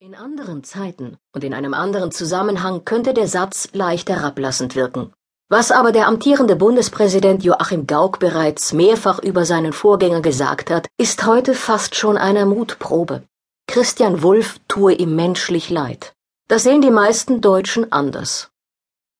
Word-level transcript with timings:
In 0.00 0.14
anderen 0.14 0.62
Zeiten 0.62 1.16
und 1.34 1.42
in 1.42 1.52
einem 1.52 1.74
anderen 1.74 2.12
Zusammenhang 2.12 2.84
könnte 2.84 3.14
der 3.14 3.26
Satz 3.26 3.70
leicht 3.72 4.08
herablassend 4.08 4.76
wirken. 4.76 5.12
Was 5.48 5.72
aber 5.72 5.90
der 5.90 6.06
amtierende 6.06 6.54
Bundespräsident 6.54 7.42
Joachim 7.42 7.88
Gauck 7.88 8.20
bereits 8.20 8.72
mehrfach 8.72 9.18
über 9.18 9.44
seinen 9.44 9.72
Vorgänger 9.72 10.20
gesagt 10.20 10.70
hat, 10.70 10.86
ist 10.98 11.26
heute 11.26 11.52
fast 11.52 11.96
schon 11.96 12.16
eine 12.16 12.46
Mutprobe. 12.46 13.24
Christian 13.66 14.22
Wulff 14.22 14.60
tue 14.68 14.92
ihm 14.92 15.16
menschlich 15.16 15.68
leid. 15.68 16.12
Das 16.46 16.62
sehen 16.62 16.80
die 16.80 16.92
meisten 16.92 17.40
Deutschen 17.40 17.90
anders. 17.90 18.50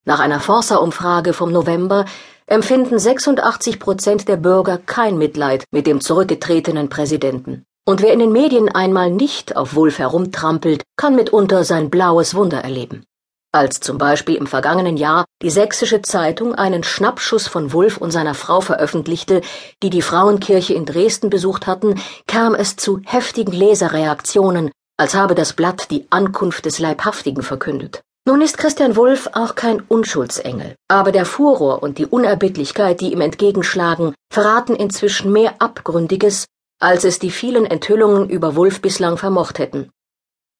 Nach 0.05 0.21
einer 0.21 0.39
Forsa-Umfrage 0.39 1.33
vom 1.33 1.51
November 1.51 2.05
empfinden 2.45 2.99
86 2.99 3.81
Prozent 3.81 4.29
der 4.29 4.37
Bürger 4.37 4.77
kein 4.77 5.17
Mitleid 5.17 5.65
mit 5.71 5.87
dem 5.87 5.99
zurückgetretenen 5.99 6.87
Präsidenten. 6.87 7.65
Und 7.89 8.03
wer 8.03 8.13
in 8.13 8.19
den 8.19 8.31
Medien 8.31 8.69
einmal 8.69 9.09
nicht 9.09 9.57
auf 9.57 9.73
Wulf 9.73 9.97
herumtrampelt, 9.97 10.83
kann 10.95 11.15
mitunter 11.15 11.63
sein 11.63 11.89
blaues 11.89 12.35
Wunder 12.35 12.59
erleben. 12.59 13.03
Als 13.51 13.79
zum 13.79 13.97
Beispiel 13.97 14.35
im 14.35 14.45
vergangenen 14.45 14.95
Jahr 14.95 15.25
die 15.41 15.49
Sächsische 15.49 16.03
Zeitung 16.03 16.53
einen 16.53 16.83
Schnappschuss 16.83 17.47
von 17.47 17.73
Wulf 17.73 17.97
und 17.97 18.11
seiner 18.11 18.35
Frau 18.35 18.61
veröffentlichte, 18.61 19.41
die 19.81 19.89
die 19.89 20.03
Frauenkirche 20.03 20.75
in 20.75 20.85
Dresden 20.85 21.31
besucht 21.31 21.65
hatten, 21.65 21.99
kam 22.27 22.53
es 22.53 22.75
zu 22.75 23.01
heftigen 23.05 23.53
Leserreaktionen, 23.53 24.69
als 24.99 25.15
habe 25.15 25.33
das 25.33 25.53
Blatt 25.53 25.89
die 25.89 26.05
Ankunft 26.11 26.65
des 26.65 26.77
Leibhaftigen 26.77 27.41
verkündet. 27.41 28.01
Nun 28.27 28.41
ist 28.41 28.59
Christian 28.59 28.97
Wulff 28.97 29.31
auch 29.33 29.55
kein 29.55 29.81
Unschuldsengel, 29.81 30.75
aber 30.89 31.11
der 31.11 31.25
Furor 31.25 31.81
und 31.81 31.97
die 31.97 32.05
Unerbittlichkeit, 32.05 33.01
die 33.01 33.13
ihm 33.13 33.21
entgegenschlagen, 33.21 34.13
verraten 34.31 34.75
inzwischen 34.75 35.31
mehr 35.31 35.55
Abgründiges, 35.57 36.45
als 36.79 37.03
es 37.03 37.19
die 37.19 37.31
vielen 37.31 37.65
Enthüllungen 37.65 38.29
über 38.29 38.55
Wulff 38.55 38.81
bislang 38.81 39.17
vermocht 39.17 39.59
hätten. 39.59 39.91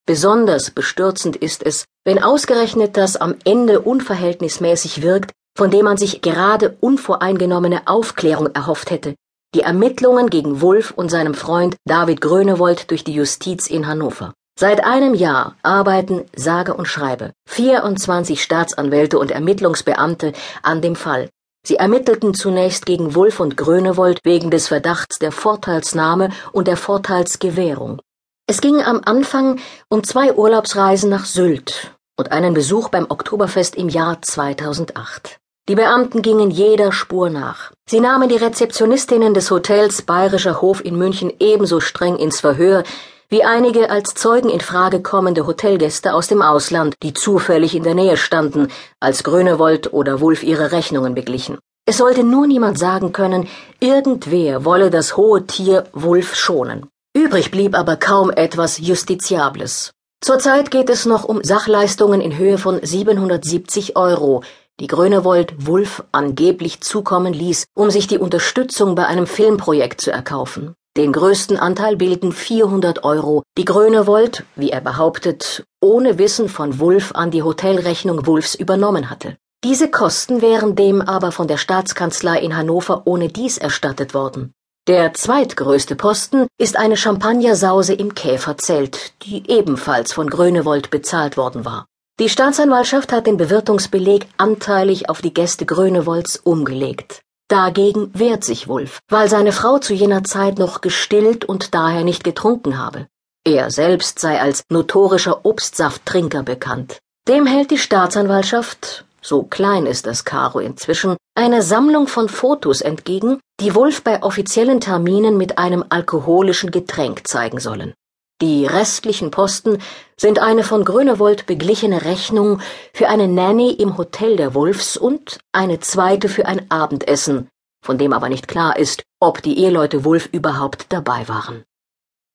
Besonders 0.05 0.71
bestürzend 0.71 1.35
ist 1.35 1.63
es, 1.63 1.85
wenn 2.03 2.21
ausgerechnet 2.21 2.97
das 2.97 3.15
am 3.15 3.35
Ende 3.45 3.81
unverhältnismäßig 3.81 5.01
wirkt, 5.01 5.31
von 5.55 5.71
dem 5.71 5.85
man 5.85 5.97
sich 5.97 6.21
gerade 6.21 6.77
unvoreingenommene 6.79 7.87
Aufklärung 7.87 8.47
erhofft 8.53 8.91
hätte, 8.91 9.15
die 9.55 9.61
Ermittlungen 9.61 10.29
gegen 10.29 10.61
Wulff 10.61 10.91
und 10.91 11.09
seinem 11.09 11.33
Freund 11.33 11.75
David 11.85 12.21
Grönewold 12.21 12.91
durch 12.91 13.03
die 13.03 13.13
Justiz 13.13 13.67
in 13.67 13.87
Hannover. 13.87 14.33
Seit 14.59 14.83
einem 14.83 15.13
Jahr 15.13 15.55
arbeiten, 15.63 16.25
sage 16.35 16.73
und 16.73 16.87
schreibe, 16.87 17.31
24 17.47 18.43
Staatsanwälte 18.43 19.17
und 19.17 19.31
Ermittlungsbeamte 19.31 20.33
an 20.63 20.81
dem 20.81 20.95
Fall, 20.95 21.29
Sie 21.65 21.75
ermittelten 21.75 22.33
zunächst 22.33 22.85
gegen 22.85 23.15
Wulff 23.15 23.39
und 23.39 23.57
Grönewold 23.57 24.19
wegen 24.23 24.49
des 24.49 24.67
Verdachts 24.67 25.19
der 25.19 25.31
Vorteilsnahme 25.31 26.29
und 26.51 26.67
der 26.67 26.77
Vorteilsgewährung. 26.77 28.01
Es 28.47 28.61
ging 28.61 28.81
am 28.81 29.01
Anfang 29.05 29.59
um 29.89 30.03
zwei 30.03 30.33
Urlaubsreisen 30.33 31.09
nach 31.09 31.25
Sylt 31.25 31.91
und 32.17 32.31
einen 32.31 32.53
Besuch 32.53 32.89
beim 32.89 33.05
Oktoberfest 33.09 33.75
im 33.75 33.89
Jahr 33.89 34.21
2008. 34.21 35.37
Die 35.69 35.75
Beamten 35.75 36.23
gingen 36.23 36.49
jeder 36.49 36.91
Spur 36.91 37.29
nach. 37.29 37.71
Sie 37.87 37.99
nahmen 37.99 38.27
die 38.27 38.37
Rezeptionistinnen 38.37 39.35
des 39.35 39.51
Hotels 39.51 40.01
Bayerischer 40.01 40.61
Hof 40.61 40.83
in 40.83 40.97
München 40.97 41.31
ebenso 41.39 41.79
streng 41.79 42.15
ins 42.17 42.39
Verhör 42.39 42.83
wie 43.29 43.43
einige 43.43 43.91
als 43.91 44.15
Zeugen 44.15 44.49
in 44.49 44.59
Frage 44.59 45.03
kommende 45.03 45.45
Hotelgäste 45.45 46.15
aus 46.15 46.27
dem 46.27 46.41
Ausland, 46.41 46.95
die 47.03 47.13
zufällig 47.13 47.75
in 47.75 47.83
der 47.83 47.93
Nähe 47.93 48.17
standen, 48.17 48.69
als 48.99 49.23
Grönewold 49.23 49.93
oder 49.93 50.19
Wulf 50.19 50.41
ihre 50.41 50.71
Rechnungen 50.71 51.13
beglichen. 51.13 51.59
Es 51.85 51.97
sollte 51.97 52.23
nur 52.23 52.47
niemand 52.47 52.79
sagen 52.79 53.13
können, 53.13 53.47
irgendwer 53.79 54.65
wolle 54.65 54.89
das 54.89 55.15
hohe 55.15 55.45
Tier 55.45 55.85
Wulf 55.93 56.35
schonen. 56.35 56.87
Übrig 57.15 57.51
blieb 57.51 57.77
aber 57.77 57.97
kaum 57.97 58.31
etwas 58.31 58.79
Justiziables. 58.79 59.91
Zurzeit 60.21 60.71
geht 60.71 60.89
es 60.89 61.05
noch 61.05 61.23
um 61.23 61.43
Sachleistungen 61.43 62.21
in 62.21 62.35
Höhe 62.37 62.57
von 62.57 62.79
770 62.83 63.95
Euro, 63.95 64.43
die 64.79 64.87
Grönewold 64.87 65.67
Wulf 65.67 66.03
angeblich 66.11 66.81
zukommen 66.81 67.33
ließ, 67.33 67.67
um 67.75 67.91
sich 67.91 68.07
die 68.07 68.17
Unterstützung 68.17 68.95
bei 68.95 69.05
einem 69.05 69.27
Filmprojekt 69.27 70.01
zu 70.01 70.11
erkaufen. 70.11 70.73
Den 70.97 71.13
größten 71.13 71.57
Anteil 71.57 71.95
bilden 71.95 72.31
400 72.31 73.03
Euro, 73.03 73.43
die 73.57 73.65
Grönewold, 73.65 74.43
wie 74.55 74.71
er 74.71 74.81
behauptet, 74.81 75.63
ohne 75.81 76.17
Wissen 76.17 76.49
von 76.49 76.79
Wulff 76.79 77.11
an 77.13 77.31
die 77.31 77.43
Hotelrechnung 77.43 78.25
Wulffs 78.25 78.55
übernommen 78.55 79.09
hatte. 79.09 79.37
Diese 79.63 79.91
Kosten 79.91 80.41
wären 80.41 80.75
dem 80.75 81.01
aber 81.01 81.31
von 81.31 81.47
der 81.47 81.57
Staatskanzlei 81.57 82.39
in 82.39 82.55
Hannover 82.55 83.03
ohne 83.05 83.27
dies 83.27 83.57
erstattet 83.57 84.13
worden. 84.13 84.53
Der 84.87 85.13
zweitgrößte 85.13 85.95
Posten 85.95 86.47
ist 86.57 86.75
eine 86.75 86.97
Champagnersause 86.97 87.93
im 87.93 88.15
Käferzelt, 88.15 89.13
die 89.23 89.43
ebenfalls 89.49 90.13
von 90.13 90.29
Grönewold 90.29 90.89
bezahlt 90.89 91.37
worden 91.37 91.65
war. 91.65 91.85
Die 92.19 92.29
Staatsanwaltschaft 92.29 93.11
hat 93.11 93.27
den 93.27 93.37
Bewirtungsbeleg 93.37 94.27
anteilig 94.37 95.09
auf 95.09 95.21
die 95.21 95.33
Gäste 95.33 95.65
Grönewolds 95.65 96.37
umgelegt. 96.37 97.21
Dagegen 97.49 98.11
wehrt 98.13 98.43
sich 98.43 98.67
Wulf, 98.67 98.99
weil 99.09 99.27
seine 99.27 99.51
Frau 99.51 99.79
zu 99.79 99.95
jener 99.95 100.23
Zeit 100.23 100.59
noch 100.59 100.81
gestillt 100.81 101.45
und 101.45 101.73
daher 101.73 102.03
nicht 102.03 102.23
getrunken 102.23 102.77
habe. 102.77 103.07
Er 103.43 103.71
selbst 103.71 104.19
sei 104.19 104.39
als 104.39 104.61
notorischer 104.69 105.43
Obstsafttrinker 105.43 106.43
bekannt. 106.43 106.99
Dem 107.27 107.47
hält 107.47 107.71
die 107.71 107.79
Staatsanwaltschaft, 107.79 109.03
so 109.21 109.41
klein 109.41 109.87
ist 109.87 110.05
das 110.05 110.25
Karo 110.25 110.59
inzwischen, 110.59 111.17
eine 111.35 111.63
Sammlung 111.63 112.07
von 112.07 112.29
Fotos 112.29 112.81
entgegen, 112.81 113.39
die 113.59 113.73
Wulf 113.73 114.03
bei 114.03 114.21
offiziellen 114.21 114.79
Terminen 114.79 115.35
mit 115.35 115.57
einem 115.57 115.83
alkoholischen 115.89 116.69
Getränk 116.69 117.27
zeigen 117.27 117.59
sollen. 117.59 117.95
Die 118.41 118.65
restlichen 118.65 119.31
Posten 119.31 119.79
sind 120.15 120.39
eine 120.39 120.63
von 120.63 120.85
Grönewold 120.85 121.45
beglichene 121.45 122.05
Rechnung 122.05 122.61
für 122.93 123.09
eine 123.09 123.27
Nanny 123.27 123.71
im 123.71 123.97
Hotel 123.97 124.37
der 124.37 124.53
Wolfs 124.53 124.95
und 124.95 125.39
eine 125.51 125.81
zweite 125.81 126.29
für 126.29 126.45
ein 126.45 126.65
Abendessen, 126.71 127.49
von 127.83 127.97
dem 127.97 128.13
aber 128.13 128.29
nicht 128.29 128.47
klar 128.47 128.77
ist, 128.77 129.03
ob 129.19 129.41
die 129.41 129.59
Eheleute 129.59 130.05
Wulf 130.05 130.29
überhaupt 130.31 130.85
dabei 130.89 131.27
waren. 131.27 131.65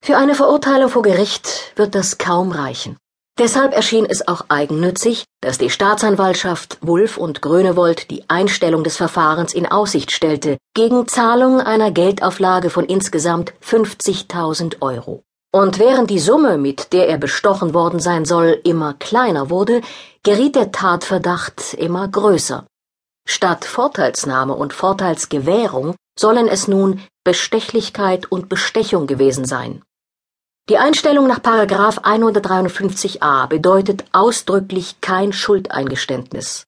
Für 0.04 0.18
eine 0.18 0.34
Verurteilung 0.34 0.90
vor 0.90 1.00
Gericht 1.00 1.72
wird 1.76 1.94
das 1.94 2.18
kaum 2.18 2.52
reichen. 2.52 2.98
Deshalb 3.38 3.74
erschien 3.74 4.04
es 4.04 4.28
auch 4.28 4.44
eigennützig, 4.48 5.24
dass 5.40 5.56
die 5.56 5.70
Staatsanwaltschaft 5.70 6.78
Wulf 6.82 7.16
und 7.16 7.40
Grönewold 7.40 8.10
die 8.10 8.28
Einstellung 8.28 8.84
des 8.84 8.98
Verfahrens 8.98 9.54
in 9.54 9.66
Aussicht 9.66 10.12
stellte, 10.12 10.58
gegen 10.74 11.08
Zahlung 11.08 11.60
einer 11.60 11.90
Geldauflage 11.90 12.68
von 12.68 12.84
insgesamt 12.84 13.54
50.000 13.62 14.82
Euro. 14.82 15.24
Und 15.54 15.78
während 15.78 16.10
die 16.10 16.18
Summe, 16.18 16.58
mit 16.58 16.92
der 16.92 17.08
er 17.08 17.16
bestochen 17.16 17.74
worden 17.74 18.00
sein 18.00 18.24
soll, 18.24 18.60
immer 18.64 18.94
kleiner 18.94 19.50
wurde, 19.50 19.82
geriet 20.24 20.56
der 20.56 20.72
Tatverdacht 20.72 21.74
immer 21.74 22.08
größer. 22.08 22.66
Statt 23.24 23.64
Vorteilsnahme 23.64 24.54
und 24.54 24.72
Vorteilsgewährung 24.72 25.94
sollen 26.18 26.48
es 26.48 26.66
nun 26.66 27.00
Bestechlichkeit 27.22 28.32
und 28.32 28.48
Bestechung 28.48 29.06
gewesen 29.06 29.44
sein. 29.44 29.84
Die 30.68 30.78
Einstellung 30.78 31.28
nach 31.28 31.38
153a 31.38 33.46
bedeutet 33.46 34.06
ausdrücklich 34.10 35.00
kein 35.02 35.32
Schuldeingeständnis. 35.32 36.66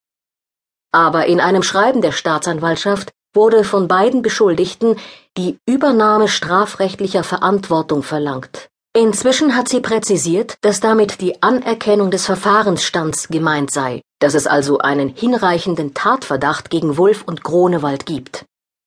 Aber 0.92 1.26
in 1.26 1.40
einem 1.40 1.64
Schreiben 1.64 2.02
der 2.02 2.12
Staatsanwaltschaft 2.12 3.10
wurde 3.34 3.64
von 3.64 3.88
beiden 3.88 4.22
Beschuldigten 4.22 4.96
die 5.36 5.58
Übernahme 5.66 6.28
strafrechtlicher 6.28 7.24
Verantwortung 7.24 8.04
verlangt. 8.04 8.68
Inzwischen 8.96 9.54
hat 9.54 9.68
sie 9.68 9.80
präzisiert, 9.80 10.56
dass 10.62 10.80
damit 10.80 11.20
die 11.20 11.42
Anerkennung 11.42 12.10
des 12.10 12.24
Verfahrensstands 12.24 13.28
gemeint 13.28 13.70
sei, 13.70 14.00
dass 14.20 14.32
es 14.32 14.46
also 14.46 14.78
einen 14.78 15.10
hinreichenden 15.10 15.92
Tatverdacht 15.92 16.70
gegen 16.70 16.96
Wulff 16.96 17.22
und 17.26 17.44
Gronewald 17.44 18.06
gibt. 18.06 18.46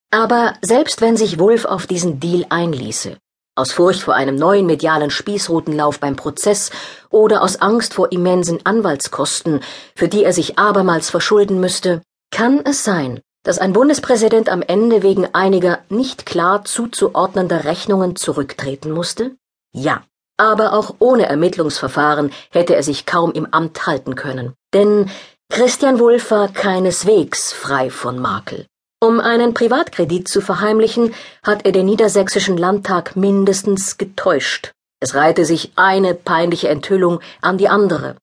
Aber 0.09 0.55
selbst 0.63 1.01
wenn 1.01 1.15
sich 1.15 1.37
Wulff 1.37 1.65
auf 1.65 1.85
diesen 1.85 2.19
Deal 2.19 2.47
einließe, 2.49 3.17
aus 3.55 3.71
Furcht 3.71 4.01
vor 4.01 4.15
einem 4.15 4.35
neuen 4.35 4.65
medialen 4.65 5.11
Spießrutenlauf 5.11 5.99
beim 5.99 6.15
Prozess 6.15 6.71
oder 7.11 7.43
aus 7.43 7.61
Angst 7.61 7.93
vor 7.93 8.11
immensen 8.11 8.65
Anwaltskosten, 8.65 9.59
für 9.95 10.07
die 10.07 10.23
er 10.23 10.33
sich 10.33 10.57
abermals 10.57 11.11
verschulden 11.11 11.59
müsste, 11.59 12.01
kann 12.31 12.61
es 12.65 12.83
sein, 12.83 13.19
dass 13.43 13.59
ein 13.59 13.73
Bundespräsident 13.73 14.49
am 14.49 14.63
Ende 14.63 15.03
wegen 15.03 15.27
einiger 15.35 15.81
nicht 15.89 16.25
klar 16.25 16.65
zuzuordnender 16.65 17.65
Rechnungen 17.65 18.15
zurücktreten 18.15 18.89
musste? 18.89 19.35
Ja, 19.71 20.03
aber 20.39 20.73
auch 20.73 20.95
ohne 20.99 21.27
Ermittlungsverfahren 21.27 22.31
hätte 22.51 22.75
er 22.75 22.83
sich 22.83 23.05
kaum 23.05 23.31
im 23.31 23.47
Amt 23.51 23.85
halten 23.85 24.15
können. 24.15 24.53
Denn 24.73 25.09
Christian 25.51 25.99
Wulff 25.99 26.31
war 26.31 26.47
keineswegs 26.47 27.51
frei 27.53 27.89
von 27.89 28.19
Makel. 28.19 28.65
Um 29.01 29.19
einen 29.19 29.53
Privatkredit 29.53 30.27
zu 30.27 30.41
verheimlichen, 30.41 31.13
hat 31.43 31.65
er 31.65 31.71
den 31.71 31.85
niedersächsischen 31.85 32.57
Landtag 32.57 33.15
mindestens 33.15 33.97
getäuscht. 33.97 34.71
Es 34.99 35.15
reihte 35.15 35.45
sich 35.45 35.71
eine 35.75 36.13
peinliche 36.13 36.69
Enthüllung 36.69 37.21
an 37.41 37.57
die 37.57 37.69
andere. 37.69 38.17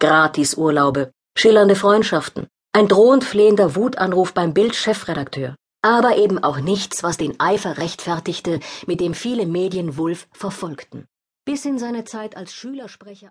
Gratisurlaube, 0.00 1.12
schillernde 1.36 1.76
Freundschaften, 1.76 2.48
ein 2.72 2.88
drohend 2.88 3.24
flehender 3.24 3.76
Wutanruf 3.76 4.34
beim 4.34 4.54
Bild-Chefredakteur 4.54 5.54
aber 5.82 6.16
eben 6.16 6.42
auch 6.42 6.58
nichts, 6.58 7.02
was 7.02 7.16
den 7.16 7.38
Eifer 7.38 7.78
rechtfertigte, 7.78 8.60
mit 8.86 9.00
dem 9.00 9.14
viele 9.14 9.46
Medien 9.46 9.96
Wulff 9.96 10.26
verfolgten. 10.32 11.06
Bis 11.48 11.64
in 11.64 11.78
seine 11.78 12.04
Zeit 12.04 12.36
als 12.36 12.52
Schülersprecher 12.52 13.26